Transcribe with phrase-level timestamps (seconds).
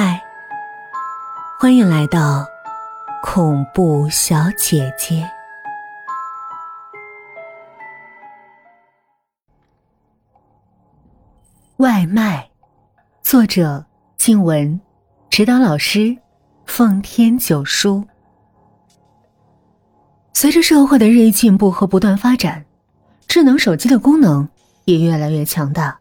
[0.00, 0.22] 嗨，
[1.58, 2.46] 欢迎来到
[3.20, 5.28] 恐怖小姐姐。
[11.78, 12.48] 外卖，
[13.22, 13.84] 作者：
[14.16, 14.80] 静文，
[15.30, 16.16] 指导老师：
[16.64, 18.06] 奉天九叔。
[20.32, 22.64] 随着社会的日益进步和不断发展，
[23.26, 24.48] 智能手机的功能
[24.84, 25.98] 也越来越强大。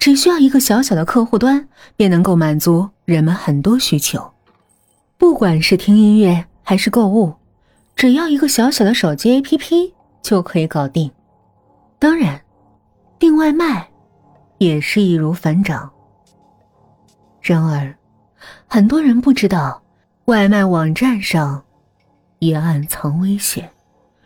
[0.00, 4.32] 只需要一个小小的客户端，便能够满足人们很多需求。
[5.18, 7.34] 不管是听音乐还是购物，
[7.94, 11.10] 只要一个小小的手机 APP 就可以搞定。
[11.98, 12.40] 当然，
[13.18, 13.86] 订外卖
[14.56, 15.90] 也是易如反掌。
[17.42, 17.94] 然而，
[18.66, 19.82] 很多人不知道，
[20.24, 21.62] 外卖网站上
[22.38, 23.70] 也暗藏危险，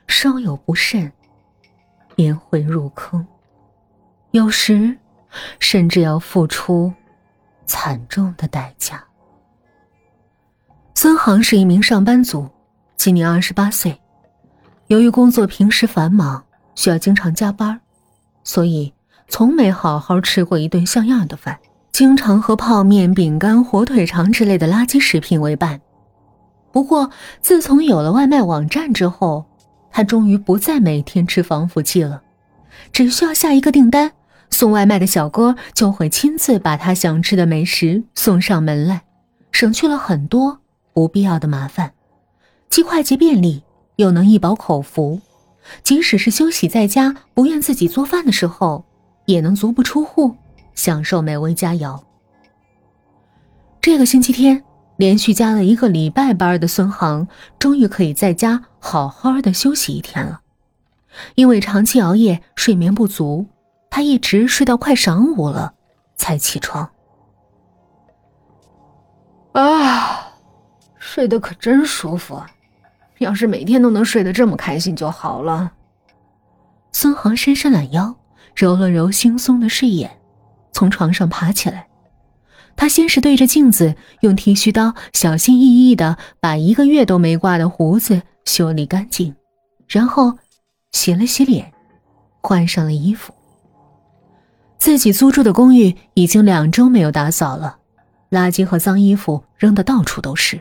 [0.07, 1.11] 稍有不慎
[2.15, 3.27] 便会入坑。
[4.31, 4.97] 有时。
[5.59, 6.93] 甚至要付出
[7.67, 9.03] 惨重的代价。
[10.95, 12.49] 孙航是一名上班族，
[12.97, 14.01] 今年二十八岁。
[14.87, 17.81] 由于工作平时繁忙，需要经常加班，
[18.43, 18.93] 所以
[19.29, 21.59] 从没好好吃过一顿像样的饭，
[21.91, 25.81] 经常和泡面、饼干、火腿肠之类的垃圾食品为伴。
[26.71, 27.11] 不过，
[27.41, 29.45] 自从有了外卖网站之后，
[29.91, 32.23] 他终于不再每天吃防腐剂了，
[32.93, 34.13] 只需要下一个订单。
[34.55, 39.03] 送外卖的小哥就会亲自把他想吃的美食送上门来，
[39.51, 40.61] 省去了很多
[40.93, 41.93] 不必要的麻烦，
[42.71, 43.65] 既快捷便利，
[43.97, 45.21] 又能一饱口福。
[45.83, 48.85] 即使是休息在家不愿自己做饭的时候，
[49.25, 50.37] 也能足不出户
[50.77, 52.01] 享受美味佳肴。
[53.81, 54.63] 这个星期天，
[54.97, 57.27] 连续加了一个礼拜班的孙航，
[57.59, 60.43] 终于可以在家好好的休息一天了，
[61.35, 63.47] 因为长期熬夜，睡眠不足。
[63.95, 65.73] 他一直睡到快晌午了，
[66.17, 66.91] 才起床。
[69.53, 70.33] 啊，
[70.99, 72.43] 睡得可真舒服！
[73.19, 75.71] 要是每天都能睡得这么开心就好了。
[76.91, 78.17] 孙航伸伸懒腰，
[78.57, 80.11] 揉了揉惺忪的睡眼，
[80.73, 81.87] 从床上爬起来。
[82.75, 89.37] 他先是对着镜子用剃须刀小心翼翼的把一个月都没刮的胡子修理干净，
[89.87, 90.37] 然后
[90.91, 91.73] 洗了洗脸，
[92.43, 93.33] 换上了衣服。
[94.85, 97.79] 自己租住的公寓已经两周没有打扫了，
[98.31, 100.61] 垃圾和脏衣服扔得到处都是，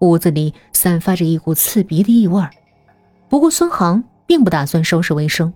[0.00, 2.42] 屋子里散发着一股刺鼻的异味
[3.28, 5.54] 不过孙航并不打算收拾卫生，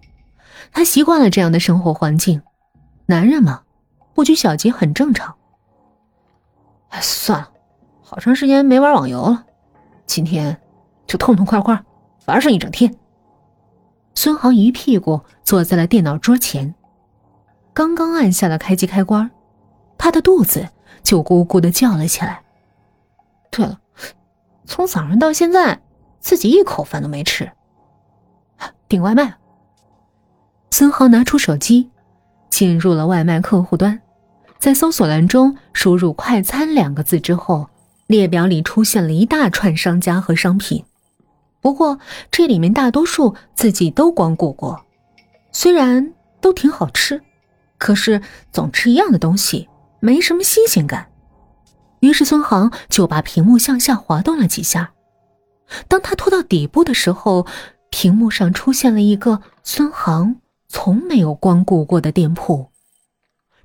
[0.71, 2.41] 他习惯了这样的生活环境，
[3.07, 3.63] 男人嘛，
[4.15, 5.35] 不拘小节很正常。
[6.91, 7.51] 哎，算了，
[8.03, 9.45] 好长时间没玩网游了，
[10.07, 10.57] 今天
[11.09, 11.83] 就痛痛快快
[12.27, 12.95] 玩上一整天。
[14.15, 16.73] 孙航一屁股坐在了电脑桌前。
[17.73, 19.31] 刚刚按下了开机开关，
[19.97, 20.69] 他的肚子
[21.03, 22.43] 就咕咕的叫了起来。
[23.51, 23.81] 对了，
[24.65, 25.81] 从早上到现在，
[26.21, 27.51] 自己一口饭都没吃。
[28.89, 29.35] 订外卖。
[30.71, 31.91] 孙浩拿出手机，
[32.49, 34.01] 进入了外卖客户端，
[34.59, 37.69] 在搜索栏中输入“快餐”两个字之后，
[38.07, 40.85] 列表里出现了一大串商家和商品。
[41.61, 41.99] 不过
[42.31, 44.85] 这里面大多数自己都光顾过，
[45.53, 47.21] 虽然都挺好吃。
[47.81, 48.21] 可是
[48.53, 49.69] 总吃一样的东西，
[50.01, 51.11] 没什么新鲜感。
[52.01, 54.93] 于是孙航就把屏幕向下滑动了几下。
[55.89, 57.47] 当他拖到底部的时候，
[57.91, 60.37] 屏幕上出现了一个孙航
[60.69, 62.71] 从没有光顾过的店铺。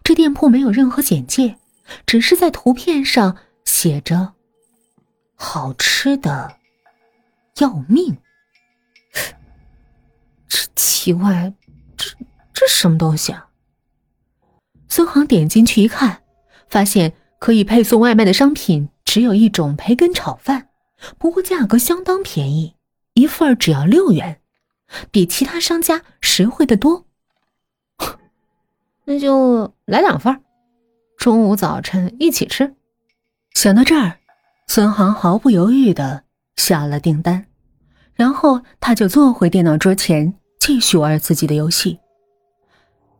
[0.01, 1.57] 这店铺没有任何简介，
[2.05, 4.33] 只是在图片上写着
[5.35, 6.55] “好吃的
[7.57, 8.17] 要命”。
[10.47, 11.53] 这奇怪，
[11.97, 12.11] 这
[12.53, 13.49] 这什么东西啊？
[14.95, 16.21] 孙航点进去一看，
[16.69, 20.69] 发现可以配送外卖的商品只有一种培根炒饭，
[21.17, 22.75] 不过价格相当便宜，
[23.13, 24.39] 一份只要六元，
[25.11, 27.05] 比其他商家实惠的多。
[29.03, 30.41] 那就来两份，
[31.17, 32.73] 中午、早晨一起吃。
[33.53, 34.19] 想到这儿，
[34.67, 36.23] 孙航毫不犹豫的
[36.55, 37.47] 下了订单，
[38.13, 41.99] 然后他就坐回电脑桌前，继续玩自己的游戏。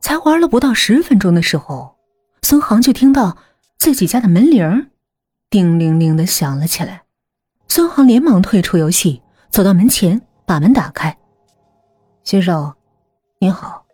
[0.06, 1.96] 才玩了不到十分钟的时候，
[2.40, 3.38] 孙航就听到
[3.76, 4.88] 自己家的门铃
[5.50, 7.02] 叮铃铃的响了起来。
[7.66, 9.20] 孙航连忙退出游戏，
[9.50, 11.18] 走到门前，把门打开。
[12.22, 12.72] 先生，
[13.40, 13.84] 您好，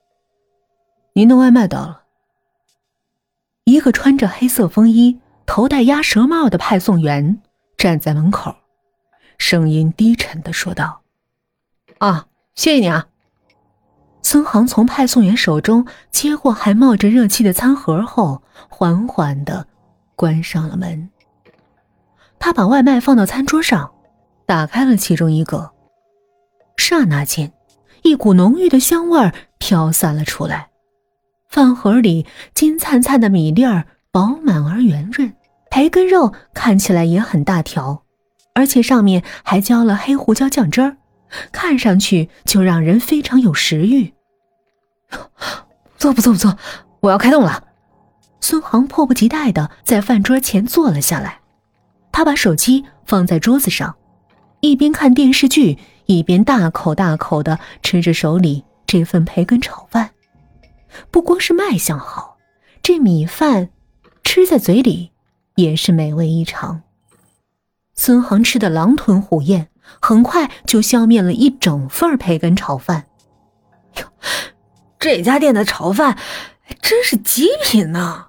[1.15, 2.03] 您的外卖到了。
[3.65, 7.41] 一个穿着黑色风衣、头戴鸭舌帽的派送员
[7.79, 8.55] 站在门口，
[9.39, 11.01] 声音低沉的说道
[11.97, 13.07] ：“啊，谢谢你啊。”
[14.23, 19.67] 孙航从派送员手中接过还冒着热气的餐盒后，缓缓的
[20.17, 21.11] 关上了门。
[22.39, 23.91] 他把外卖放到餐桌上，
[24.47, 25.71] 打开了其中一个。
[26.77, 27.53] 刹那间，
[28.03, 30.71] 一股浓郁的香味飘散了出来。
[31.49, 35.33] 饭盒里金灿灿的米粒儿饱满而圆润，
[35.71, 38.05] 培根肉看起来也很大条，
[38.55, 40.97] 而且上面还浇了黑胡椒酱汁儿，
[41.51, 44.13] 看上去就让人非常有食欲。
[45.09, 45.19] 不
[45.99, 46.59] 错，不错，不错，
[47.01, 47.65] 我要开动了。
[48.41, 51.41] 孙航迫不及待的在饭桌前坐了下来。
[52.11, 53.97] 他把手机放在桌子上，
[54.61, 60.11] 一边看电视剧，一边大口大口的吃着手里这份培根炒饭。
[61.11, 62.37] 不光是卖相好，
[62.83, 63.71] 这米饭
[64.25, 65.13] 吃在嘴里
[65.55, 66.83] 也是美味异常。
[67.95, 69.69] 孙航吃的狼吞虎咽，
[70.01, 73.07] 很快就消灭了一整份培根炒饭。
[73.97, 74.05] 哟，
[74.99, 76.17] 这家店的炒饭
[76.81, 78.27] 真是极品呐！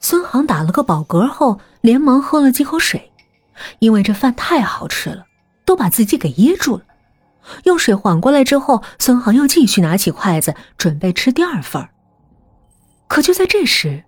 [0.00, 3.12] 孙航打了个饱嗝后，连忙喝了几口水，
[3.78, 5.26] 因为这饭太好吃了，
[5.64, 6.82] 都把自己给噎住了。
[7.64, 11.88] 用水缓过来之后，孙航又继续拿起筷子准备吃第二份
[13.06, 14.04] 可就在这时，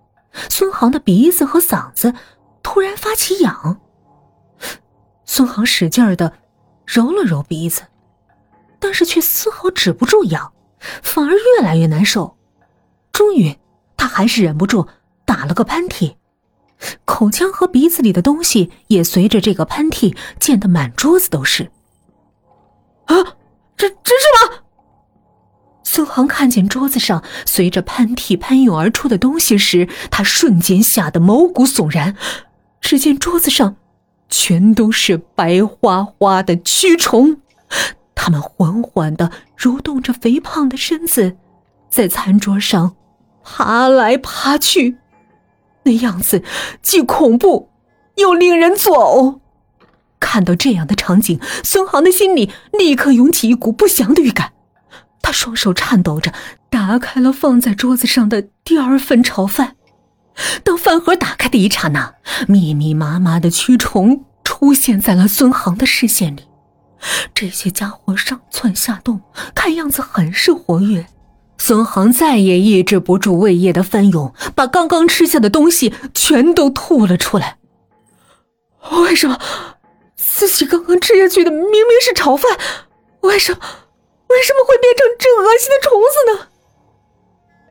[0.47, 2.13] 孙航的鼻子和嗓子
[2.61, 3.79] 突然发起痒。
[5.25, 6.33] 孙航使劲的
[6.91, 7.83] 揉了揉鼻子，
[8.77, 10.51] 但是却丝毫止不住痒，
[11.01, 12.35] 反而越来越难受。
[13.13, 13.55] 终于，
[13.95, 14.85] 他还是忍不住。
[15.23, 16.15] 打了个喷嚏，
[17.05, 21.71] 口腔和鼻子里的东西也随着这个喷嚏溅得满桌子都是。
[23.05, 23.15] 啊，
[23.77, 24.57] 这这是吗？
[25.85, 32.17] 孙航看见桌子上随着喷嚏喷涌而出的东西时，他瞬间吓得毛骨悚然。
[32.81, 33.77] 只见桌子上
[34.31, 37.37] 全都是白花花的蛆虫，
[38.15, 41.35] 它们缓缓的蠕动着肥胖的身子，
[41.89, 42.95] 在餐桌上
[43.43, 44.97] 爬来爬去。
[45.83, 46.43] 那样子
[46.81, 47.69] 既恐怖
[48.15, 49.39] 又令人作呕。
[50.19, 54.53] 看到这样的场景，孙航的心里立刻涌起一股不祥的预感。
[55.21, 56.31] 他双手颤抖着
[56.69, 59.75] 打开了放在桌子上的第二份炒饭。
[60.63, 62.15] 当饭盒打开的一刹那，
[62.47, 66.47] 密密麻麻的蛆虫出现在了孙航的视线里。
[67.33, 69.21] 这些家伙上蹿下动，
[69.55, 71.07] 看样子很是活跃。
[71.57, 77.57] 孙航再也抑制不住胃液的翻涌，把刚刚吃下的东西全都吐了出来。
[78.91, 79.39] 为什么
[80.15, 82.57] 自己刚刚吃下去的明明是炒饭，
[83.21, 83.59] 为什么
[84.27, 86.47] 为什么会变成这恶心的虫子呢？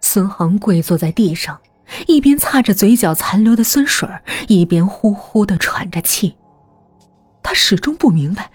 [0.01, 1.61] 孙航跪坐在地上，
[2.07, 4.09] 一边擦着嘴角残留的酸水，
[4.49, 6.37] 一边呼呼的喘着气。
[7.43, 8.51] 他始终不明白，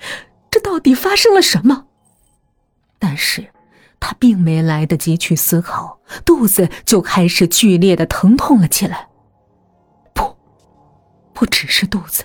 [0.50, 1.86] 这到底发生了什么。
[3.00, 3.50] 但是。
[3.97, 9.07] 他并没来得及去思考，肚子就开始剧烈的疼痛了起来。
[10.13, 10.36] 不，
[11.33, 12.24] 不只是肚子，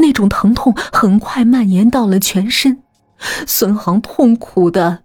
[0.00, 2.82] 那种疼痛很快蔓延到了全身。
[3.46, 5.04] 孙航痛苦的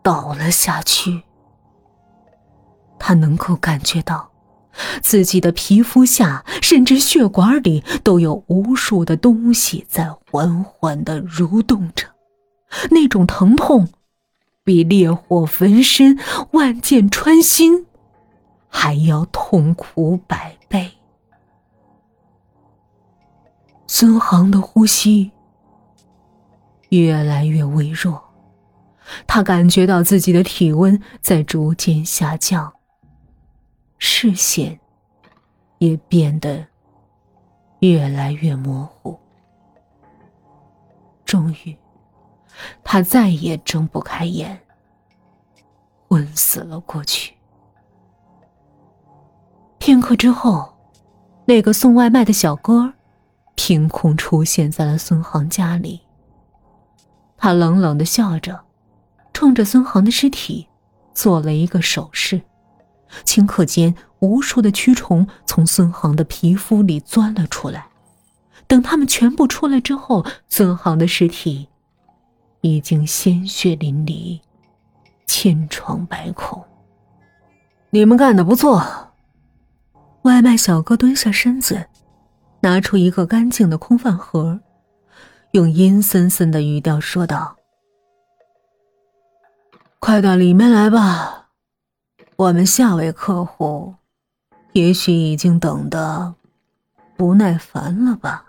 [0.00, 1.22] 倒了下去。
[3.00, 4.30] 他能够感觉到，
[5.00, 12.06] 自己的皮肤下甚至血管里都有无数的东西在缓缓的蠕动着，
[12.90, 13.88] 那种疼痛。
[14.64, 16.16] 比烈火焚身、
[16.52, 17.84] 万箭穿心
[18.68, 20.92] 还要痛苦百倍。
[23.88, 25.32] 孙航的呼吸
[26.90, 28.22] 越来越微弱，
[29.26, 32.72] 他感觉到自己的体温在逐渐下降，
[34.04, 34.80] 视线
[35.78, 36.66] 也变得
[37.78, 39.16] 越来越模糊。
[41.24, 41.78] 终于。
[42.82, 44.60] 他再也睁不开眼，
[46.08, 47.32] 昏死了过去。
[49.78, 50.74] 片刻之后，
[51.44, 52.92] 那个送外卖的小哥
[53.54, 56.00] 凭空出现在了孙航家里。
[57.36, 58.64] 他冷冷的笑着，
[59.32, 60.68] 冲着孙航的尸体
[61.14, 62.42] 做了一个手势。
[63.24, 67.86] 顷刻间，无数的蛆虫从孙航的皮肤里钻了出来。
[68.66, 71.68] 等他们全部出来之后，孙航的尸体。
[72.64, 74.40] 已经鲜血淋漓，
[75.26, 76.62] 千疮百孔。
[77.90, 78.80] 你们干的不错。
[80.22, 81.88] 外卖小哥蹲下身子，
[82.60, 84.60] 拿出一个干净的空饭盒，
[85.50, 87.56] 用阴森森的语调说道
[89.98, 91.41] ：“快到里面来吧，
[92.36, 93.94] 我们下位客户，
[94.72, 96.34] 也许已经等得
[97.16, 98.46] 不耐烦了吧。”